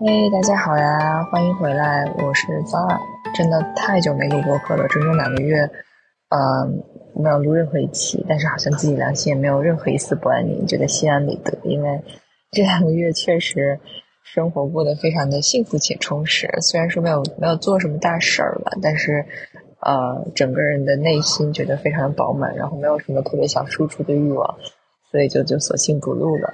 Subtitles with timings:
[0.00, 2.98] 嘿，大家好呀，欢迎回来，我是早安。
[3.34, 5.62] 真的太久没录播客了，整整两个月，
[6.30, 6.82] 嗯，
[7.14, 12.02] 没有录任何一期，但是好像自己良心也没有任何一丝不安宁，觉得心安理得，因为
[12.50, 13.78] 这两个月确实
[14.24, 16.48] 生活过得非常的幸福且充实。
[16.60, 19.24] 虽然说没有没有做什么大事儿吧，但是
[19.80, 24.56] 呃，整个人的内心觉得非常的饱满，然后没有什么特别想输出的欲望，
[25.10, 26.52] 所以就就索性不录了。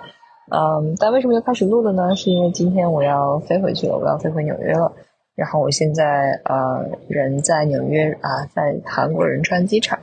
[0.49, 2.15] 嗯，但为什么又开始录了呢？
[2.15, 4.93] 是因为今天我要飞回去了，我要飞回纽约了。
[5.35, 9.99] 然后我现在呃人在纽约啊，在韩国仁川机场，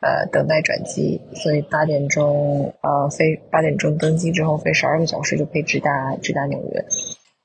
[0.00, 6.84] 呃等待转机，所以八点钟呃飞八点钟登机之后飞十二个小时就可以直达直达纽约。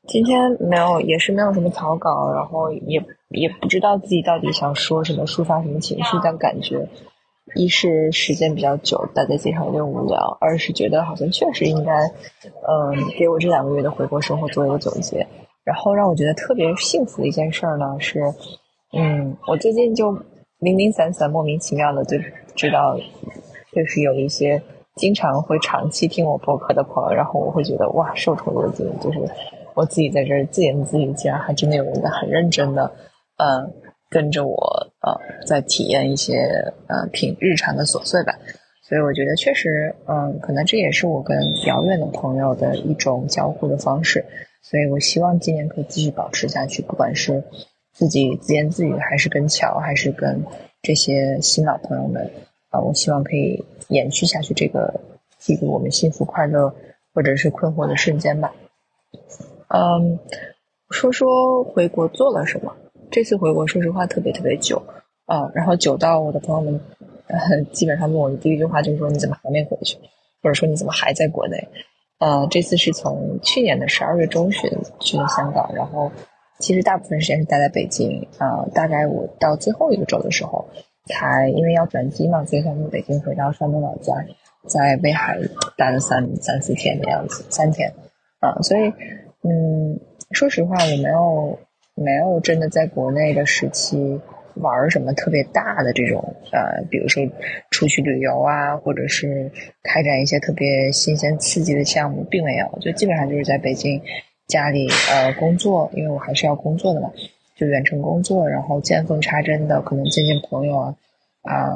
[0.08, 6.88] 今天没有也是没有什么草稿，然后也也不知道自己到底想说什么，抒发什么情绪，但感觉。
[7.55, 15.25] 一是时间比较久，待在街上有点无聊；二是觉得好像确实应该，嗯，给我这两个月的回国生活做一个总结。
[15.63, 18.21] 然后让我觉得特别幸福的一件事呢是，
[18.94, 20.11] 嗯，我最近就
[20.59, 22.17] 零零散散、莫名其妙的就
[22.55, 22.95] 知道，
[23.73, 24.61] 就是有一些
[24.95, 29.19] 经常会长期听我播客的朋友，然后我会觉得哇，受宠若惊，就是
[29.73, 32.91] 我自己在这儿自言自语，竟然还真的有人在很认真的，
[33.40, 33.73] 嗯。
[34.12, 34.58] 跟着我，
[35.02, 38.34] 呃，在体验一些呃平日常的琐碎吧，
[38.82, 44.26] 所以我觉得确实，嗯，可能这也是我跟遥远的朋友的一种交互的方式，
[44.64, 47.44] 所以我希望今年可以继续保持下去，不管是
[47.94, 50.44] 自己自言自语，还是跟乔，还是跟
[50.82, 52.32] 这些新老朋友们，
[52.72, 55.00] 啊，我希望可以延续下去这个
[55.38, 56.73] 记录我们幸福快乐
[57.14, 58.52] 或者是困惑的瞬间吧。
[59.67, 60.17] 嗯，
[60.90, 62.76] 说说回国做了什么。
[63.11, 64.81] 这次回国，说实话特别特别久，
[65.25, 66.79] 啊，然后久到我的朋友们，
[67.27, 69.97] 呃， 基本上问我的第一句话就是说你怎么还没回去，
[70.43, 71.67] 或者说你怎么还在国内？
[72.19, 76.11] 呃，这次是从去年的十二月中旬去的香港，然后
[76.59, 80.67] 其实大部分时间是待在北京，啊，大概我到最后一个周的时候，
[81.08, 84.14] 才因为要转机嘛，所以才从北京回到山东老家，
[84.67, 85.39] 在威海
[85.77, 87.92] 待了三三四天的样子，三天，
[88.39, 88.93] 啊，所以，
[89.42, 89.99] 嗯，
[90.31, 91.58] 说实话我没有。
[91.99, 94.20] 没有真的在国内的时期
[94.55, 97.23] 玩什么特别大的这种呃，比如说
[97.71, 99.52] 出去旅游啊，或者是
[99.83, 104.02] 开展一些特别新鲜刺激的项目，并没有，就基本上就是在北京
[104.48, 107.11] 家里呃工作，因为我还是要工作的嘛，
[107.55, 110.95] 就远程工作，然后见缝插针的可能见见朋友啊，
[111.43, 111.70] 啊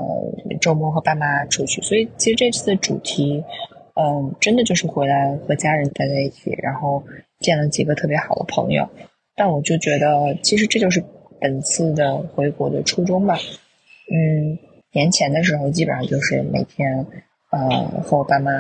[0.60, 3.44] 周末和爸妈出去，所以其实这次的主题
[3.96, 7.04] 嗯，真的就是回来和家人待在一起，然后
[7.40, 8.90] 见了几个特别好的朋友。
[9.36, 11.04] 但我就觉得，其实这就是
[11.40, 13.38] 本次的回国的初衷吧。
[14.12, 14.60] 嗯，
[14.92, 17.08] 年前的时候基本上就是每天，
[17.50, 18.52] 呃，和我爸妈，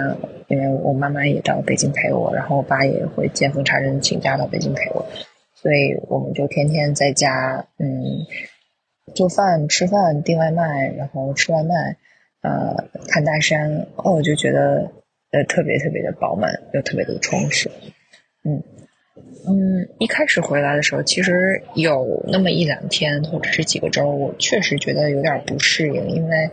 [0.47, 5.06] 因为我妈妈也到北京陪我，然后我爸也会见缝插针请假到北京陪我，
[5.53, 8.25] 所以我们就天天在家，嗯，
[9.13, 11.97] 做饭、吃饭、订外卖，然后吃外卖，
[12.41, 14.91] 呃，看大山，哦，我就觉得
[15.31, 17.69] 呃特别特别的饱满，又特别的充实，
[18.44, 18.63] 嗯。
[19.46, 26.50] 嗯，一开始回来的时候，其实有那么一两天或者是几个周，我确实觉得有点不适应，因为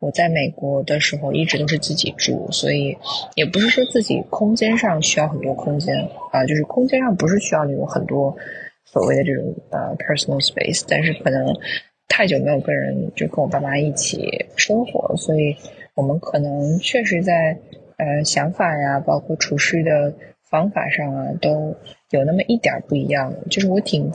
[0.00, 2.94] 我在美国的时候一直都是自己住，所以
[3.36, 5.96] 也不是说自己空间上需要很多空间
[6.30, 8.36] 啊，就是空间上不是需要那种很多
[8.84, 11.56] 所谓的这种呃 personal space，但是可能
[12.06, 15.56] 太久没有跟人就跟我爸妈一起生活，所以
[15.94, 17.56] 我们可能确实在
[17.96, 20.12] 呃想法呀，包括处事的。
[20.50, 21.74] 方法上啊，都
[22.10, 23.34] 有那么一点不一样。
[23.50, 24.10] 就是我挺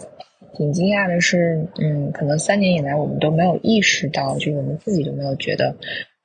[0.53, 5.75] 挺惊讶的是，嗯，可能三年以来我们都没有意识到，就我们自己都没有觉得，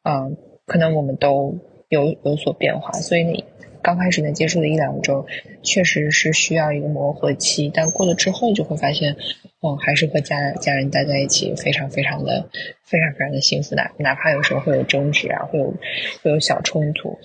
[0.04, 1.56] 嗯，可能我们都
[1.88, 2.92] 有有所变化。
[2.92, 3.44] 所以你
[3.82, 5.26] 刚开始呢接触的一两周，
[5.62, 7.70] 确实是需要一个磨合期。
[7.72, 9.16] 但过了之后，就会发现，
[9.62, 12.48] 嗯，还是和家家人待在一起，非常非常的
[12.84, 13.82] 非常非常的幸福的。
[13.98, 15.74] 哪怕有时候会有争执啊，会有
[16.22, 17.18] 会有小冲突，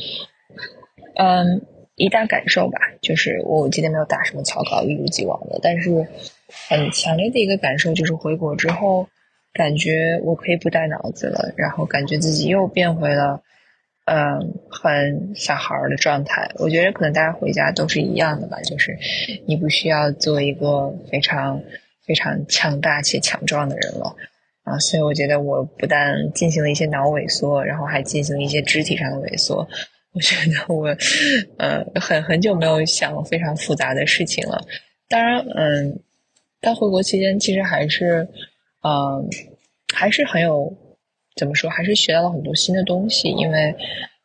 [1.15, 1.61] 嗯。
[2.01, 5.59] 一大感受吧，就是我今天没有打什么草稿，一如既往的。
[5.61, 6.07] 但是
[6.67, 9.07] 很强烈的一个感受就是回国之后，
[9.53, 13.43] 感觉我可以不带脑子了，然后感觉自己又变回了
[14.05, 16.49] 嗯很小孩儿的状态。
[16.55, 18.97] 我觉得可能大家回家都是一样的吧，就是
[19.45, 21.61] 你不需要做一个非常
[22.03, 24.15] 非常强大且强壮的人了
[24.63, 24.79] 啊。
[24.79, 29.67] 所以我觉得我不但进行了一些脑萎缩，然后还进行了一些肢体上的萎缩。
[30.13, 30.87] 我觉得我，
[31.57, 34.61] 呃，很很久没有想非常复杂的事情了。
[35.07, 35.99] 当然，嗯，
[36.61, 38.27] 在回国期间，其实还是，
[38.83, 39.29] 嗯，
[39.93, 40.73] 还是很有，
[41.35, 43.29] 怎么说，还是学到了很多新的东西。
[43.29, 43.75] 因为，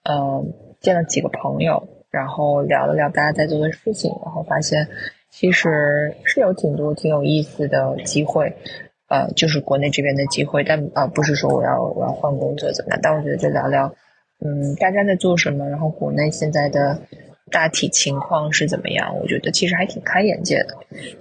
[0.03, 4.89] 嗯，见了几个朋友，然后聊了聊大家在做的事情，然后发现
[5.31, 8.57] 其实是有挺多挺有意思的机会，
[9.09, 13.95] 呃，就是国内这边的机会，但啊不是说我要我要换工作怎么样，但我觉得就聊聊，
[14.45, 17.01] 嗯，大家在做什么，然后国内现在的
[17.51, 20.77] 大体情况是怎么样，我觉得其实还挺开眼界的，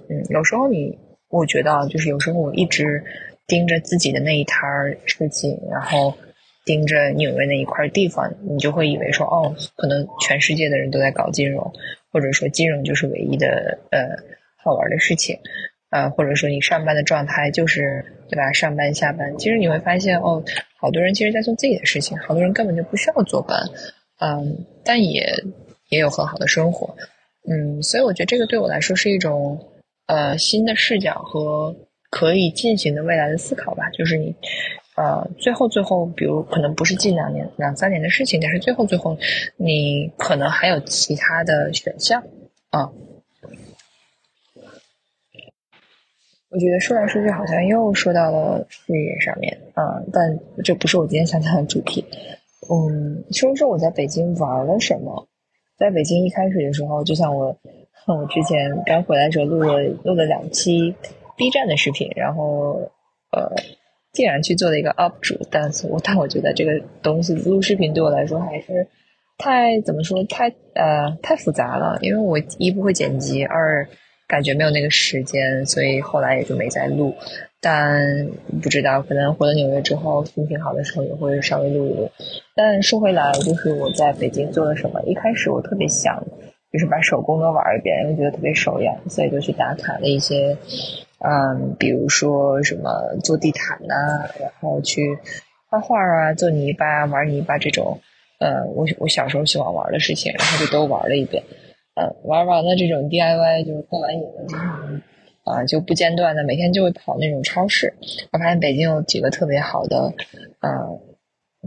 [0.08, 0.98] 嗯，有时候你
[1.28, 3.02] 我觉得就是有时候我一直
[3.46, 6.14] 盯着自己的那一摊儿事情，然后。
[6.66, 11.72] 盯着纽约那一块地方，你就会以为说，哦，可能全世界的人都在搞金融，
[12.10, 14.00] 或者说金融就是唯一的呃
[14.64, 15.38] 好玩的事情，
[15.90, 18.52] 啊，或者说你上班的状态就是对吧？
[18.52, 20.42] 上班下班，其实你会发现，哦，
[20.78, 23.58] 好多人其实在做自己的事情，好多人根本就不需要坐班，
[24.20, 25.44] 嗯，但也
[25.88, 26.96] 也有很好的生活，
[27.48, 29.58] 嗯，所以我觉得这个对我来说是一种
[30.06, 31.76] 呃新的视角和
[32.10, 34.34] 可以进行的未来的思考吧，就是你。
[34.96, 39.14] 呃，最后最后，比如可能不是近两年、两三年的事情，但是最后最后，
[39.58, 42.24] 你可能还有其他的选项
[42.70, 42.90] 啊。
[46.56, 52.02] 我觉得说来说去，好像又说到了事业上面啊，但这不是我今天想讲的主题。
[52.70, 55.28] 嗯，说说我在北京玩了什么。
[55.76, 57.54] 在北京一开始的时候，就像我
[58.06, 60.94] 我之前刚回来时候录了录了两期
[61.36, 62.80] B 站的视频，然后
[63.32, 63.52] 呃。
[64.12, 66.72] 竟然去做了一个 UP 主，但是我但我觉得这个
[67.02, 68.88] 东西录视频对我来说还是
[69.36, 73.86] 太怎么说太呃太复杂了，因为我一不会剪辑，二
[74.26, 77.14] 感觉没有那个时间，所以后来也就没再录。
[77.60, 78.28] 但
[78.62, 82.10] 不知道可能回了纽约之后心情好的时候也会稍微录一录。
[82.54, 85.02] 但说回来，就是我在北京做了什么？
[85.04, 86.22] 一开始我特别想
[86.72, 90.56] 就是把手工都玩一遍，因为觉得特别手痒，所以就去打卡了一些。
[91.18, 92.90] 嗯，比如说什么
[93.24, 95.18] 做地毯呐，然后去
[95.70, 97.98] 画画啊，做泥巴、玩泥巴这种，
[98.38, 101.42] 呃，我我小时候喜欢玩的事情，然后就都玩了一遍。
[101.96, 107.94] 嗯，玩完了这种 DIY，就是过完瘾了之后，啊，就不间断的每天就会跑那种超市。
[108.32, 110.12] 我发现北京有几个特别好的，
[110.60, 111.00] 呃，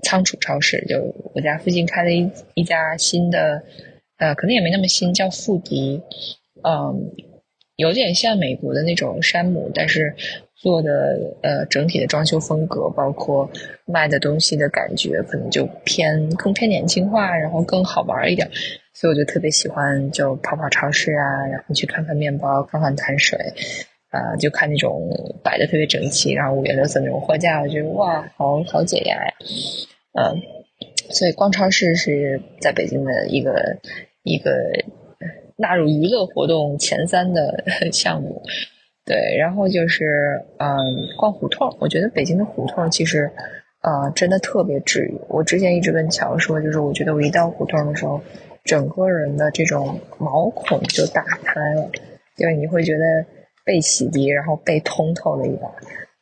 [0.04, 3.64] 仓储超市，就我家附近开了一一家新的，
[4.18, 6.02] 呃，可能也没那么新，叫富迪，
[6.64, 7.12] 嗯。
[7.76, 10.14] 有点像美国的那种山姆，但是
[10.54, 13.50] 做的呃整体的装修风格，包括
[13.86, 18.52] 卖的东西的感觉，可能就偏更偏年轻化，然后更好玩一点。
[19.00, 23.38] 所以我就特别喜欢就跑跑超市啊，然后去看看面包，看看碳水，
[24.10, 25.10] 啊，就看那种
[25.42, 29.34] 摆的特别整齐，然后五颜六色那种货架，我觉得哇，好好解压呀。
[30.20, 30.42] 嗯，
[31.12, 33.78] 所以逛超市是在北京的一个
[34.24, 34.52] 一个。
[35.62, 38.42] 纳入娱乐活动前三的 项目，
[39.04, 40.70] 对，然后就是嗯，
[41.18, 41.76] 逛胡同。
[41.82, 43.30] 我觉得北京的胡同其实
[43.82, 45.20] 啊，真的特别治愈。
[45.28, 48.22] 我之前一直跟乔说，就是我觉得我一到胡同的时候，
[48.70, 51.90] 整个人的这种毛孔就打开了，
[52.38, 53.04] 就是你会觉得
[53.66, 55.68] 被洗涤，然后被通透了一把。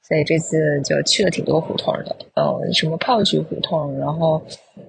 [0.07, 4.41] 所以这次就去了挺多胡同的，呃，什么炮局胡同，然后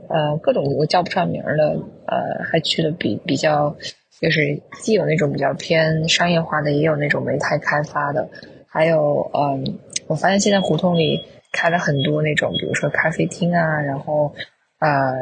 [0.08, 1.76] 呃，各种我叫不上名的，
[2.06, 3.75] 呃，还去了比比较。
[4.20, 8.28] 就是既有那种比较偏商业化的，也有那种没太开发的，
[8.66, 9.78] 还有嗯，
[10.08, 14.34] 我发现现在胡同里开了很多那种，比如说咖啡厅啊，然后
[14.81, 15.14] 呃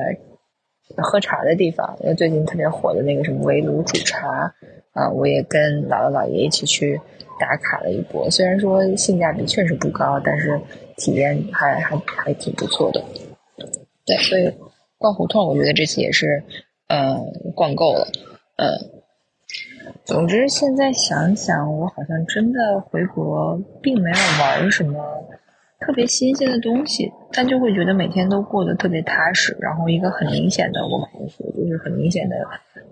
[0.96, 4.52] 喝茶的地方，因为最近特别火的那个什么围炉煮茶
[4.92, 7.00] 啊，我也跟姥姥姥爷一起去
[7.38, 8.30] 打卡了一波。
[8.30, 10.60] 虽然说性价比确实不高，但是
[10.96, 13.02] 体验还还还挺不错的。
[14.06, 14.50] 对，所以
[14.98, 16.42] 逛胡同，我觉得这次也是
[16.88, 18.08] 嗯逛够了。
[18.56, 18.66] 嗯，
[20.04, 25.04] 总之现在想想，我好像真的回国，并没有玩什么
[25.78, 29.56] 特别新鲜的东西，但就会觉得每天都过得特别踏实。
[29.60, 32.36] 然后一个很明显的，我感觉就是很明显的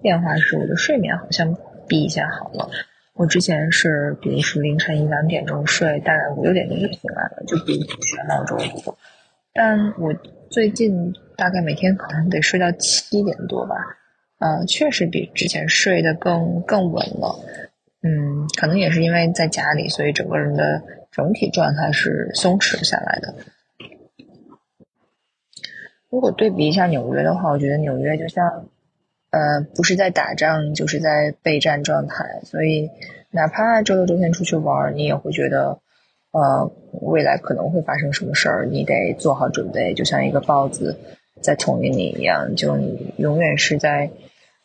[0.02, 1.56] 变化是，我的睡眠好像
[1.88, 2.68] 比以前好了。
[3.14, 7.72] 我之前是，比如说凌晨一两点钟睡，大概五六点钟就醒来了，就不
[8.02, 8.58] 需要闹钟。
[9.52, 10.12] 但我
[10.50, 13.76] 最近大概每天可能得睡到七点多吧。
[14.40, 17.38] 嗯，确实比之前睡得更更稳了。
[18.02, 20.82] 嗯，可能也是因为在家里，所以整个人的
[21.14, 23.34] 整体状态是松弛下来的。
[26.10, 28.66] 如果对比一下纽约的话，我觉得纽约就像，
[29.30, 32.40] 呃，不是在打仗，就是在备战状态。
[32.42, 32.90] 所以，
[33.30, 35.78] 哪怕周六周天出去玩，你也会觉得，
[36.32, 36.70] 呃，
[37.02, 40.98] 未来可能会发生什么事儿，你得做好准备，就像一个豹子
[41.40, 44.10] 在丛林里一样，就你永远是在。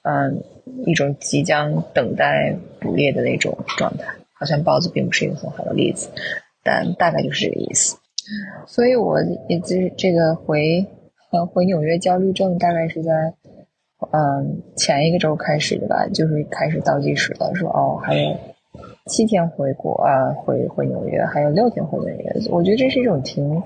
[0.01, 0.41] 嗯，
[0.86, 4.06] 一种即将等待捕猎的那种状态，
[4.39, 6.08] 好像豹子并不是一个很好的例子，
[6.63, 7.98] 但大概就是这个意思。
[8.65, 10.86] 所以我也这这个回
[11.31, 13.12] 呃，回纽约焦虑症大概是在
[14.12, 18.38] 嗯前一个周开始的吧，就是开始倒计时了，说哦还有
[19.08, 22.36] 七天回国啊，回回纽约，还有六天回纽约。
[22.50, 23.62] 我觉得这是一种挺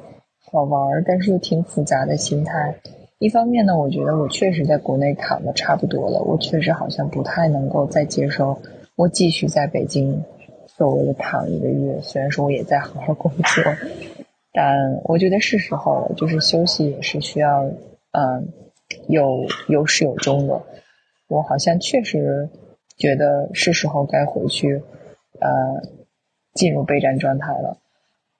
[0.51, 2.75] 好玩，但是又挺复杂的心态。
[3.20, 8.58] 一方面呢，我觉得我确实在国内躺的差不多了，我确实好像不太能够再接受
[8.96, 10.24] 我继续在北京
[10.77, 12.00] 所谓的躺一个月。
[12.01, 13.63] 虽然说我也在好好工作。
[14.56, 17.63] 但我觉得是时候了，就是休息也是需要，
[18.12, 18.48] 嗯，
[19.08, 20.62] 有有始有终的。
[21.27, 22.48] 我好像确实
[22.96, 24.75] 觉得是时候该回去，
[25.39, 25.50] 呃，
[26.53, 27.77] 进入备战状态了，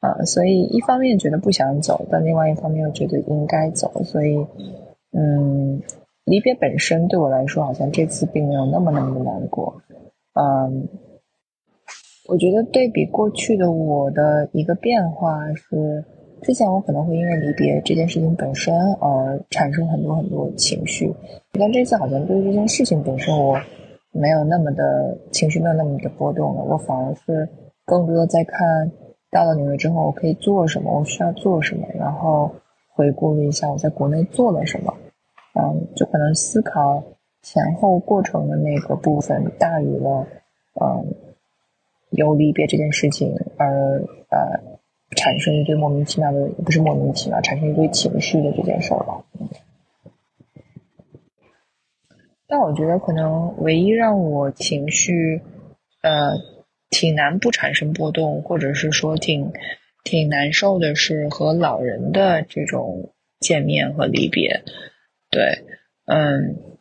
[0.02, 4.46] 啊，所以一方面觉得不想走，但另外一方面又觉得应该走，所以，
[5.13, 5.82] 嗯，
[6.25, 9.82] 离别本身对我来说，好像这次并没有那么那么的难过，
[10.34, 10.88] 嗯。
[12.27, 16.03] 我觉得对比过去的我的一个变化是，
[16.42, 21.13] 之前我可能会因为离别这件事情本身而产生很多很多情绪，
[21.51, 23.58] 但这次好像对这件事情本身我
[24.12, 26.63] 没有那么的情绪，没有那么的波动了。
[26.63, 27.48] 我反而是
[27.86, 28.89] 更多的在看
[29.30, 32.50] 到了纽约之后我可以做什么，我需要做什么，然后
[32.94, 34.94] 回顾了一下我在国内做了什么，
[35.60, 37.03] 嗯，就可能思考
[37.42, 40.25] 前后过程的那个部分大于了，
[40.80, 41.06] 嗯。
[42.15, 44.79] 由离别这件事情而呃
[45.15, 49.24] 产生一堆莫名其妙的，不是莫名其妙，产生一堆情绪的这件事儿吧。
[52.48, 55.41] 但我觉得可能唯一让我情绪
[56.01, 56.34] 呃
[56.89, 59.51] 挺难不产生波动，或者是说挺
[60.03, 64.63] 挺难受的是和老人的这种见面和离别。
[65.29, 65.63] 对，
[66.05, 66.73] 嗯。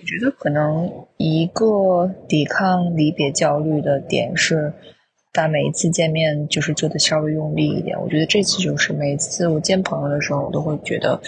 [0.00, 4.72] 我觉得可能一个抵抗离别焦虑的点是，
[5.32, 8.00] 把每一次见面就是做的稍微用力一点。
[8.00, 11.20] 我觉得这次就是每次我见朋友的时候，我都会觉得，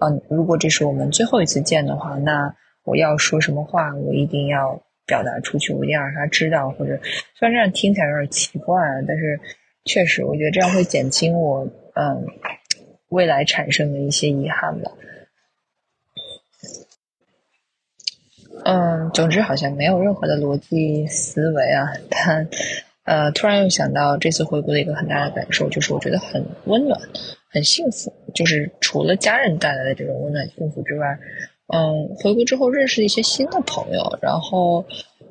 [0.00, 2.54] 嗯，如果这是我们最后一次见的话，那
[2.84, 6.70] 我要说什么话，我一定要表达出去，我一定要让他知道。
[6.72, 7.00] 或者
[7.34, 9.40] 虽然这样听起来有点奇怪，但是
[9.86, 12.26] 确实我觉得这样会减轻我嗯
[13.08, 14.92] 未来产生的一些遗憾吧。
[18.70, 22.46] 嗯，总之好像没有任何的逻辑思维啊， 但
[23.04, 27.00] 呃，突然又想到这次回国的一个很大的感受，就是我觉得很温暖，
[27.48, 28.12] 很幸福。
[28.34, 31.18] 就是除了家人带来的这种温暖幸福之外，
[31.74, 34.84] 嗯，回国之后认识了一些新的朋友，然后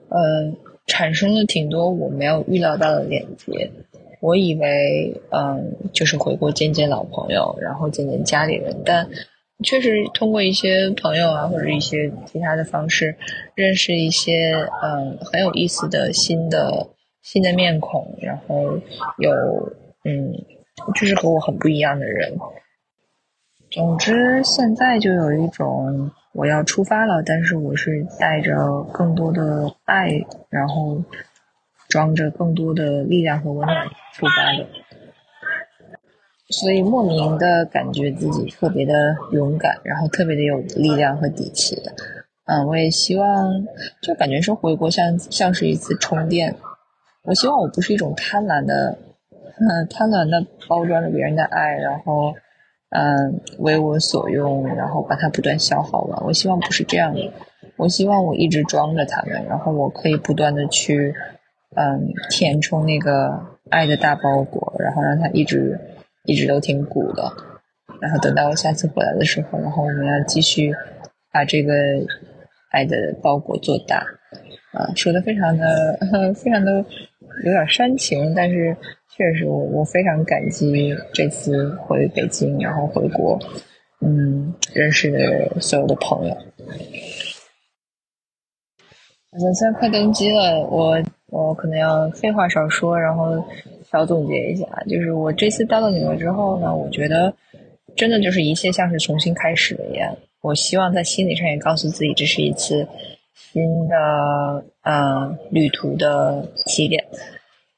[0.10, 3.70] 嗯，产生了挺多我没有预料到的连接。
[4.20, 9.08] 我以为嗯，就是回国见见老朋友，然后见见家里人，但。
[9.64, 13.16] 确实通过一些朋友啊，或者一些其他的方式，
[13.56, 16.90] 认识一些嗯很有意思的新的
[17.22, 18.78] 新的面孔，然后
[19.18, 19.32] 有
[20.04, 20.32] 嗯
[20.96, 22.38] 就是和我很不一样的人。
[23.72, 28.54] 总之，现在就有一种我要出发了，但是我是带着
[28.94, 31.04] 更多的爱，然后
[31.90, 34.68] 装着更多的力量和温暖出发的。
[36.50, 38.94] 所以莫名的感觉自己特别的
[39.32, 41.78] 勇敢，然后特别的有力量和底气。
[42.46, 43.68] 嗯，我也希望，
[44.02, 46.56] 就感觉说回国像像是一次充电。
[47.24, 48.98] 我希望我不是一种贪婪的，
[49.60, 52.34] 嗯， 贪婪的包装着别人的爱，然后
[52.92, 56.24] 嗯为我所用，然后把它不断消耗完。
[56.26, 57.30] 我希望不是这样的。
[57.76, 61.14] 我希望我一直装着他们，然后我可以不断的去
[61.76, 63.38] 嗯填充那个
[63.70, 65.78] 爱的大包裹，然后让它一直。
[66.28, 67.24] 一直都挺鼓的，
[68.02, 70.74] 然后等到我下次回来的时候，然后我们要继续
[71.32, 71.74] 把这个
[72.72, 74.06] 爱的包裹做大，
[74.74, 75.98] 啊，说的非常的
[76.36, 76.86] 非常的
[77.46, 78.76] 有点煽情，但是
[79.16, 83.40] 确实我我非常感激这次回北京，然后回国，
[84.02, 86.38] 嗯，认识所有的朋友。
[89.32, 93.42] 我现在快登机了，我我可能要废话少说，然后。
[93.90, 97.34] 小总结一下，就是我这次到了纽约之后呢，我觉得
[97.96, 100.16] 真的就是一切像是重新开始了一样。
[100.42, 102.88] 我希望在心理上也告诉自己，这是一次
[103.34, 107.06] 新的呃旅途的起点。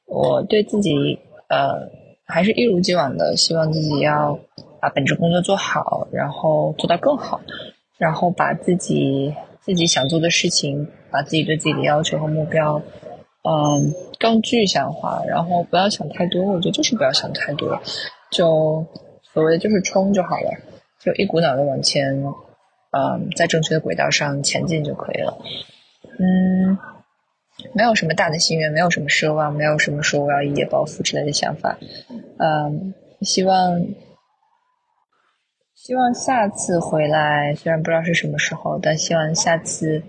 [0.06, 1.88] 我对自己呃
[2.24, 4.38] 还是一如既往的希望自己要
[4.80, 7.40] 把本职工作做好，然后做到更好，
[7.98, 12.82] 然后把自己自己想做的事情，把自己对自己的要求和目标。
[13.42, 16.44] 嗯，更具象化，然后不要想太多。
[16.44, 17.80] 我觉得就是不要想太多，
[18.30, 18.84] 就
[19.22, 20.50] 所谓的就是冲就好了，
[20.98, 22.22] 就一股脑的往前，
[22.90, 25.38] 嗯，在正确的轨道上前进就可以了。
[26.18, 26.76] 嗯，
[27.72, 31.78] 没有什么大的心愿，没有什么奢望，没有什么说我要一夜暴富之类的想法。
[32.38, 32.92] 嗯，
[33.22, 33.82] 希望
[35.74, 40.02] 希望下次回来，虽然不知道是什么时候，但希望下次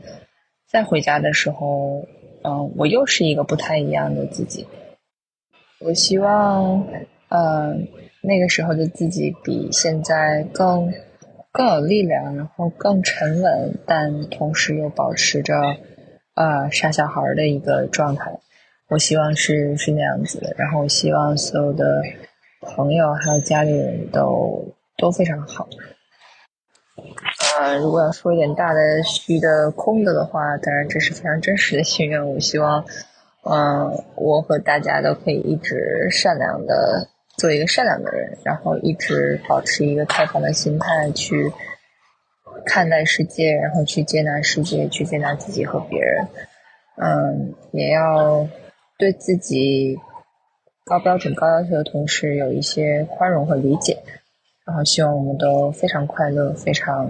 [0.68, 2.06] 再回家的时候，
[2.44, 4.68] 嗯，我又是一个不太一样的自己。
[5.80, 6.86] 我希望，
[7.30, 7.88] 嗯，
[8.22, 10.92] 那个时候的自己比现在更
[11.52, 15.56] 更有力量，然后更沉稳，但同时又保持着
[16.36, 18.40] 呃傻小孩的一个状态。
[18.90, 22.04] 我希望是是那样子的，然后我希望所有的
[22.62, 25.68] 朋友还有家里人都都非常好。
[27.60, 32.30] 呃，如果要说一点大的、虚的、空的的话，当然这是非常真实的心愿。
[32.30, 32.86] 我希望，
[33.44, 41.52] 嗯，我和大家都可以一直善良的做一个善良的人，然后一直保持一个开放的心态去
[42.66, 46.28] 看待世界，然后去接纳世界，去接纳自己和别人。
[46.98, 48.48] 嗯，也要。
[48.98, 49.98] 对自己
[50.86, 53.98] 高标准、高要求的同时，有一些宽容和理解，
[54.72, 57.06] 然后希望我们都非常快乐、非常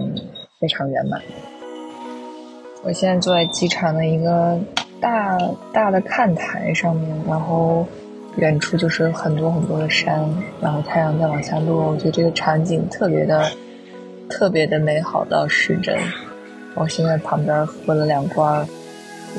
[0.58, 1.22] 非常圆满。
[2.82, 4.58] 我现在坐在机场的一个
[5.00, 5.38] 大
[5.72, 7.86] 大的看台上面，然后
[8.38, 10.28] 远处就是很多很多的山，
[10.60, 13.48] 然后太阳在往下落，我觉得这个场景特别的
[14.28, 15.96] 特别的美好到失真。
[16.74, 18.66] 我现在旁边喝了两罐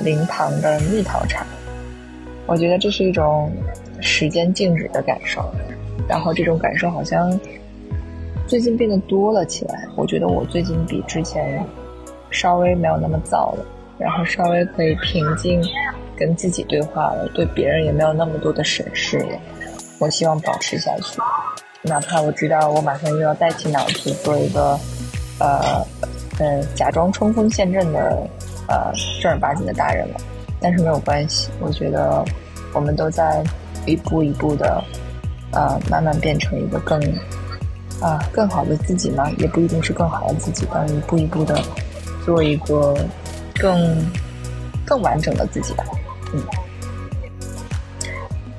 [0.02, 1.46] 零糖的蜜桃茶。
[2.46, 3.52] 我觉得这是一种
[4.00, 5.44] 时间静止的感受，
[6.08, 7.38] 然后这种感受好像
[8.54, 9.88] 最近变得多了起来。
[9.96, 11.66] 我觉得我最近比之前
[12.30, 13.66] 稍微没有那么燥了，
[13.98, 15.60] 然后稍微可以平静
[16.16, 19.40] 跟自己对话了，对别人也没有那么多的审视了。
[19.98, 21.20] 我希望保持下去，
[21.82, 24.78] 哪怕我知道我马上又要带起脑子做一个
[25.40, 25.84] 呃
[26.38, 28.30] 呃假装冲锋陷阵的
[28.68, 30.16] 呃正儿八经的大人了。
[30.62, 32.24] 但是没有关系，我觉得
[32.72, 33.44] 我们都在
[33.88, 34.80] 一步一步的，
[35.54, 37.02] 呃，慢慢变成一个更
[38.04, 41.58] 啊更好的自己呢，也不一定是更好的自己，但一步一步的
[42.26, 42.94] 做一个
[43.56, 44.06] 更
[44.86, 45.86] 更完整的自己吧。
[46.34, 46.44] 嗯，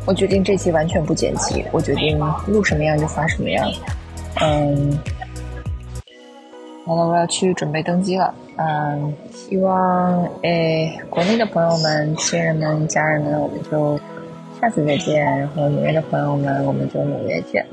[0.07, 3.71] 我决定这期完全不剪辑，我决定录什么样就发什么样。
[4.41, 4.99] 嗯，
[6.87, 8.35] 好了，我要去准备登机了。
[8.57, 13.99] 嗯，希望诶，国内的朋友们、亲人们、家人们，我们就
[14.61, 15.23] 下次再见。
[15.25, 17.67] 然后纽约的朋友们，我们就纽约见。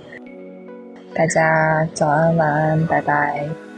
[1.14, 3.71] 大家早安、晚安，拜拜。